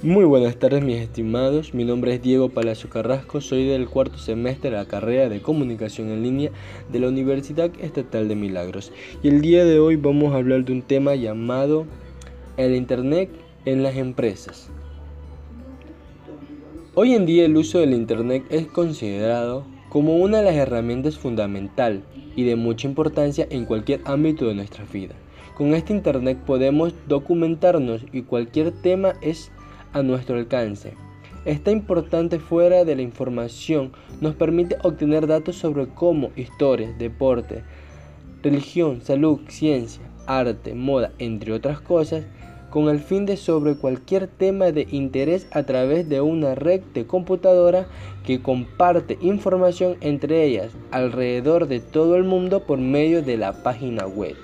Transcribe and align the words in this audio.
Muy 0.00 0.24
buenas 0.24 0.56
tardes 0.56 0.84
mis 0.84 0.98
estimados, 0.98 1.74
mi 1.74 1.84
nombre 1.84 2.14
es 2.14 2.22
Diego 2.22 2.50
Palacio 2.50 2.88
Carrasco, 2.88 3.40
soy 3.40 3.66
del 3.66 3.88
cuarto 3.88 4.16
semestre 4.16 4.70
de 4.70 4.76
la 4.76 4.84
carrera 4.84 5.28
de 5.28 5.42
Comunicación 5.42 6.10
en 6.10 6.22
Línea 6.22 6.52
de 6.88 7.00
la 7.00 7.08
Universidad 7.08 7.72
Estatal 7.80 8.28
de 8.28 8.36
Milagros 8.36 8.92
y 9.24 9.28
el 9.28 9.40
día 9.40 9.64
de 9.64 9.80
hoy 9.80 9.96
vamos 9.96 10.32
a 10.32 10.36
hablar 10.36 10.64
de 10.64 10.72
un 10.72 10.82
tema 10.82 11.16
llamado 11.16 11.84
el 12.56 12.76
Internet 12.76 13.28
en 13.64 13.82
las 13.82 13.96
empresas. 13.96 14.70
Hoy 16.94 17.14
en 17.14 17.26
día 17.26 17.46
el 17.46 17.56
uso 17.56 17.80
del 17.80 17.92
Internet 17.92 18.44
es 18.50 18.68
considerado 18.68 19.66
como 19.88 20.18
una 20.18 20.38
de 20.38 20.44
las 20.44 20.54
herramientas 20.54 21.18
fundamental 21.18 22.04
y 22.36 22.44
de 22.44 22.54
mucha 22.54 22.86
importancia 22.86 23.48
en 23.50 23.64
cualquier 23.64 24.02
ámbito 24.04 24.46
de 24.46 24.54
nuestra 24.54 24.84
vida. 24.84 25.16
Con 25.56 25.74
este 25.74 25.92
Internet 25.92 26.38
podemos 26.46 26.94
documentarnos 27.08 28.04
y 28.12 28.22
cualquier 28.22 28.70
tema 28.70 29.14
es 29.22 29.50
a 29.92 30.02
nuestro 30.02 30.36
alcance. 30.36 30.94
Esta 31.44 31.70
importante 31.70 32.38
fuera 32.38 32.84
de 32.84 32.96
la 32.96 33.02
información 33.02 33.92
nos 34.20 34.34
permite 34.34 34.76
obtener 34.82 35.26
datos 35.26 35.56
sobre 35.56 35.86
cómo 35.88 36.30
historia, 36.36 36.92
deporte, 36.98 37.62
religión, 38.42 39.00
salud, 39.02 39.40
ciencia, 39.48 40.02
arte, 40.26 40.74
moda, 40.74 41.12
entre 41.18 41.52
otras 41.52 41.80
cosas, 41.80 42.24
con 42.70 42.88
el 42.88 43.00
fin 43.00 43.24
de 43.24 43.36
sobre 43.36 43.76
cualquier 43.76 44.26
tema 44.26 44.72
de 44.72 44.86
interés 44.90 45.46
a 45.52 45.62
través 45.62 46.08
de 46.08 46.20
una 46.20 46.54
red 46.54 46.82
de 46.92 47.06
computadora 47.06 47.86
que 48.26 48.42
comparte 48.42 49.16
información 49.22 49.96
entre 50.00 50.44
ellas 50.44 50.72
alrededor 50.90 51.66
de 51.66 51.80
todo 51.80 52.16
el 52.16 52.24
mundo 52.24 52.64
por 52.64 52.78
medio 52.78 53.22
de 53.22 53.38
la 53.38 53.62
página 53.62 54.06
web. 54.06 54.36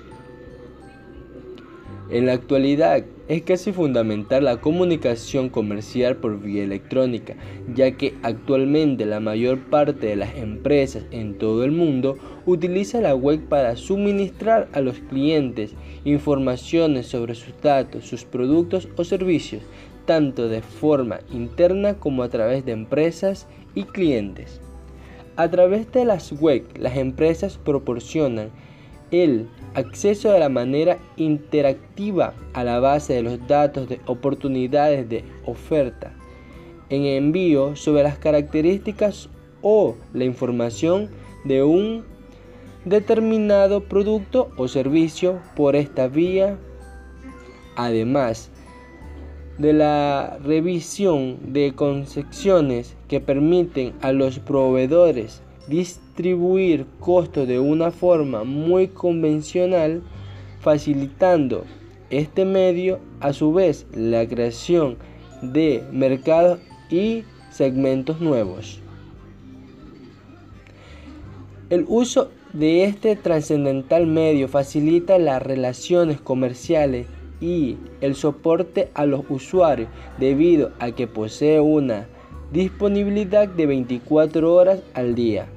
En 2.09 2.25
la 2.25 2.33
actualidad 2.33 3.03
es 3.27 3.41
casi 3.41 3.71
fundamental 3.71 4.43
la 4.43 4.57
comunicación 4.57 5.49
comercial 5.49 6.17
por 6.17 6.39
vía 6.39 6.63
electrónica, 6.63 7.35
ya 7.73 7.91
que 7.91 8.13
actualmente 8.21 9.05
la 9.05 9.19
mayor 9.19 9.59
parte 9.59 10.07
de 10.07 10.15
las 10.15 10.35
empresas 10.35 11.05
en 11.11 11.37
todo 11.37 11.63
el 11.63 11.71
mundo 11.71 12.17
utiliza 12.45 13.01
la 13.01 13.15
web 13.15 13.41
para 13.47 13.75
suministrar 13.75 14.67
a 14.73 14.81
los 14.81 14.99
clientes 14.99 15.73
informaciones 16.03 17.07
sobre 17.07 17.33
sus 17.33 17.59
datos, 17.61 18.05
sus 18.05 18.25
productos 18.25 18.87
o 18.95 19.03
servicios, 19.03 19.63
tanto 20.05 20.47
de 20.47 20.61
forma 20.61 21.19
interna 21.31 21.95
como 21.95 22.21
a 22.21 22.29
través 22.29 22.63
de 22.63 22.73
empresas 22.73 23.47
y 23.73 23.83
clientes. 23.83 24.61
A 25.35 25.49
través 25.49 25.91
de 25.91 26.05
las 26.05 26.31
web, 26.31 26.63
las 26.79 26.95
empresas 26.95 27.57
proporcionan 27.57 28.51
el 29.11 29.47
acceso 29.75 30.31
de 30.31 30.39
la 30.39 30.49
manera 30.49 30.97
interactiva 31.17 32.33
a 32.53 32.63
la 32.63 32.79
base 32.79 33.13
de 33.13 33.23
los 33.23 33.47
datos 33.47 33.87
de 33.87 33.99
oportunidades 34.07 35.07
de 35.07 35.23
oferta 35.45 36.13
en 36.89 37.05
envío 37.05 37.75
sobre 37.75 38.03
las 38.03 38.17
características 38.17 39.29
o 39.61 39.95
la 40.13 40.23
información 40.23 41.09
de 41.43 41.63
un 41.63 42.05
determinado 42.85 43.83
producto 43.83 44.51
o 44.57 44.67
servicio 44.67 45.39
por 45.55 45.75
esta 45.75 46.07
vía, 46.07 46.57
además 47.75 48.51
de 49.57 49.73
la 49.73 50.37
revisión 50.43 51.53
de 51.53 51.73
concepciones 51.75 52.95
que 53.07 53.19
permiten 53.19 53.93
a 54.01 54.11
los 54.11 54.39
proveedores 54.39 55.41
distribuir 55.67 56.85
costos 56.99 57.47
de 57.47 57.59
una 57.59 57.91
forma 57.91 58.43
muy 58.43 58.87
convencional, 58.87 60.01
facilitando 60.61 61.63
este 62.09 62.45
medio 62.45 62.99
a 63.19 63.33
su 63.33 63.53
vez 63.53 63.87
la 63.93 64.27
creación 64.27 64.97
de 65.41 65.83
mercados 65.91 66.59
y 66.89 67.23
segmentos 67.51 68.21
nuevos. 68.21 68.79
El 71.69 71.85
uso 71.87 72.29
de 72.53 72.85
este 72.85 73.15
trascendental 73.15 74.05
medio 74.05 74.47
facilita 74.47 75.17
las 75.17 75.41
relaciones 75.41 76.21
comerciales 76.21 77.07
y 77.41 77.77
el 78.01 78.15
soporte 78.15 78.89
a 78.93 79.05
los 79.05 79.23
usuarios 79.29 79.89
debido 80.19 80.71
a 80.79 80.91
que 80.91 81.07
posee 81.07 81.59
una 81.59 82.07
disponibilidad 82.53 83.47
de 83.47 83.65
24 83.65 84.53
horas 84.53 84.79
al 84.93 85.15
día 85.15 85.47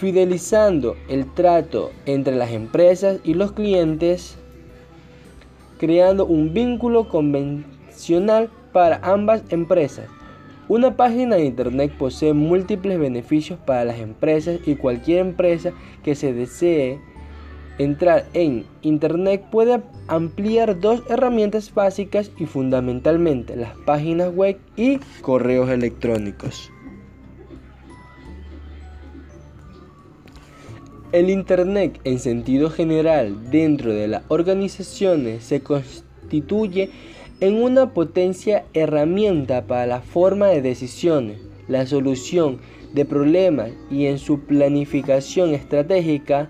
fidelizando 0.00 0.96
el 1.08 1.30
trato 1.34 1.90
entre 2.06 2.34
las 2.34 2.52
empresas 2.52 3.20
y 3.22 3.34
los 3.34 3.52
clientes, 3.52 4.38
creando 5.78 6.24
un 6.24 6.54
vínculo 6.54 7.06
convencional 7.06 8.48
para 8.72 8.96
ambas 9.02 9.42
empresas. 9.50 10.08
Una 10.68 10.96
página 10.96 11.36
de 11.36 11.44
Internet 11.44 11.92
posee 11.98 12.32
múltiples 12.32 12.98
beneficios 12.98 13.58
para 13.58 13.84
las 13.84 13.98
empresas 13.98 14.58
y 14.64 14.76
cualquier 14.76 15.18
empresa 15.18 15.72
que 16.02 16.14
se 16.14 16.32
desee 16.32 16.98
entrar 17.76 18.24
en 18.32 18.64
Internet 18.80 19.44
puede 19.50 19.82
ampliar 20.08 20.80
dos 20.80 21.02
herramientas 21.10 21.74
básicas 21.74 22.30
y 22.38 22.46
fundamentalmente 22.46 23.54
las 23.54 23.76
páginas 23.84 24.34
web 24.34 24.58
y 24.76 24.98
correos 25.20 25.68
electrónicos. 25.68 26.70
El 31.12 31.28
Internet 31.28 32.00
en 32.04 32.20
sentido 32.20 32.70
general 32.70 33.50
dentro 33.50 33.92
de 33.92 34.06
las 34.06 34.22
organizaciones 34.28 35.42
se 35.42 35.60
constituye 35.60 36.90
en 37.40 37.60
una 37.60 37.92
potencia 37.92 38.64
herramienta 38.74 39.66
para 39.66 39.86
la 39.86 40.02
forma 40.02 40.46
de 40.46 40.62
decisiones, 40.62 41.40
la 41.66 41.84
solución 41.84 42.60
de 42.94 43.04
problemas 43.04 43.70
y 43.90 44.06
en 44.06 44.20
su 44.20 44.38
planificación 44.38 45.52
estratégica, 45.52 46.48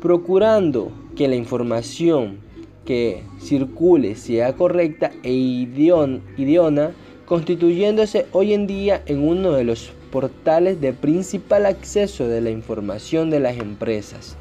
procurando 0.00 0.92
que 1.16 1.26
la 1.26 1.34
información 1.34 2.38
que 2.84 3.24
circule 3.40 4.14
sea 4.14 4.52
correcta 4.52 5.10
e 5.24 5.32
idónea, 5.32 6.92
constituyéndose 7.26 8.26
hoy 8.30 8.52
en 8.52 8.68
día 8.68 9.02
en 9.06 9.26
uno 9.26 9.50
de 9.52 9.64
los 9.64 9.90
portales 10.12 10.80
de 10.80 10.92
principal 10.92 11.66
acceso 11.66 12.28
de 12.28 12.40
la 12.40 12.50
información 12.50 13.30
de 13.30 13.40
las 13.40 13.56
empresas, 13.56 14.36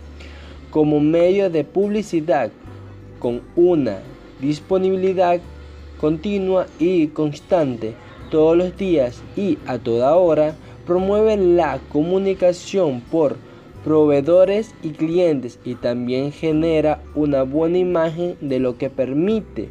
como 0.69 0.99
medio 0.99 1.49
de 1.49 1.63
publicidad 1.63 2.51
con 3.17 3.41
una 3.55 3.99
disponibilidad 4.39 5.39
continua 5.99 6.67
y 6.77 7.07
constante 7.07 7.95
todos 8.29 8.57
los 8.57 8.77
días 8.77 9.23
y 9.35 9.57
a 9.65 9.77
toda 9.77 10.15
hora, 10.15 10.55
promueve 10.85 11.37
la 11.37 11.79
comunicación 11.91 13.01
por 13.01 13.37
proveedores 13.83 14.75
y 14.83 14.89
clientes 14.89 15.57
y 15.63 15.75
también 15.75 16.31
genera 16.31 17.01
una 17.15 17.43
buena 17.43 17.77
imagen 17.77 18.35
de 18.41 18.59
lo 18.59 18.77
que 18.77 18.89
permite 18.89 19.69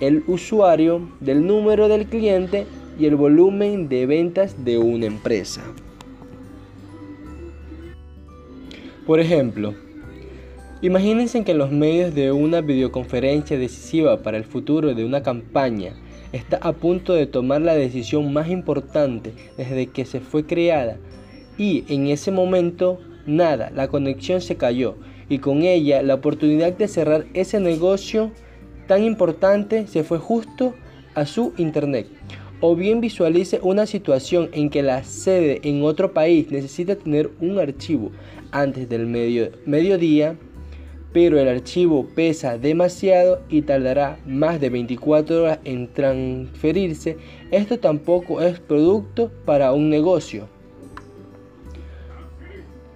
el 0.00 0.22
usuario 0.26 1.08
del 1.20 1.46
número 1.46 1.88
del 1.88 2.06
cliente 2.06 2.66
y 2.98 3.06
el 3.06 3.16
volumen 3.16 3.88
de 3.88 4.06
ventas 4.06 4.64
de 4.64 4.78
una 4.78 5.06
empresa. 5.06 5.62
Por 9.06 9.20
ejemplo, 9.20 9.74
imagínense 10.80 11.44
que 11.44 11.54
los 11.54 11.70
medios 11.70 12.14
de 12.14 12.32
una 12.32 12.60
videoconferencia 12.60 13.58
decisiva 13.58 14.22
para 14.22 14.38
el 14.38 14.44
futuro 14.44 14.94
de 14.94 15.04
una 15.04 15.22
campaña 15.22 15.92
está 16.32 16.56
a 16.56 16.72
punto 16.72 17.12
de 17.12 17.26
tomar 17.26 17.60
la 17.60 17.74
decisión 17.74 18.32
más 18.32 18.48
importante 18.48 19.34
desde 19.56 19.86
que 19.88 20.04
se 20.04 20.20
fue 20.20 20.46
creada 20.46 20.96
y 21.58 21.84
en 21.88 22.08
ese 22.08 22.30
momento 22.30 22.98
nada, 23.26 23.70
la 23.70 23.88
conexión 23.88 24.40
se 24.40 24.56
cayó 24.56 24.96
y 25.28 25.38
con 25.38 25.62
ella 25.62 26.02
la 26.02 26.14
oportunidad 26.14 26.72
de 26.72 26.88
cerrar 26.88 27.26
ese 27.34 27.60
negocio 27.60 28.30
tan 28.86 29.02
importante 29.04 29.86
se 29.86 30.02
fue 30.02 30.18
justo 30.18 30.74
a 31.14 31.26
su 31.26 31.52
internet 31.56 32.06
o 32.66 32.74
bien 32.74 33.02
visualice 33.02 33.60
una 33.62 33.84
situación 33.84 34.48
en 34.52 34.70
que 34.70 34.82
la 34.82 35.04
sede 35.04 35.60
en 35.64 35.82
otro 35.82 36.14
país 36.14 36.50
necesita 36.50 36.96
tener 36.96 37.30
un 37.38 37.58
archivo 37.58 38.10
antes 38.52 38.88
del 38.88 39.06
medio, 39.06 39.50
mediodía, 39.66 40.38
pero 41.12 41.38
el 41.38 41.46
archivo 41.46 42.08
pesa 42.14 42.56
demasiado 42.56 43.42
y 43.50 43.60
tardará 43.60 44.18
más 44.24 44.62
de 44.62 44.70
24 44.70 45.42
horas 45.42 45.58
en 45.64 45.92
transferirse, 45.92 47.18
esto 47.50 47.78
tampoco 47.78 48.40
es 48.40 48.60
producto 48.60 49.30
para 49.44 49.74
un 49.74 49.90
negocio. 49.90 50.48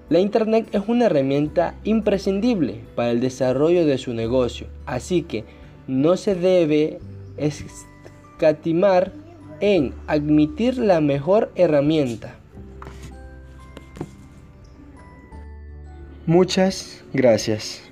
La 0.08 0.18
Internet 0.18 0.66
es 0.72 0.80
una 0.88 1.04
herramienta 1.04 1.74
imprescindible 1.84 2.80
para 2.94 3.10
el 3.10 3.20
desarrollo 3.20 3.84
de 3.84 3.98
su 3.98 4.14
negocio, 4.14 4.66
así 4.86 5.24
que 5.24 5.44
no 5.86 6.16
se 6.16 6.34
debe 6.34 7.00
escatimar 7.36 9.27
en 9.60 9.94
admitir 10.06 10.78
la 10.78 11.00
mejor 11.00 11.50
herramienta. 11.54 12.34
Muchas 16.26 17.02
gracias. 17.12 17.87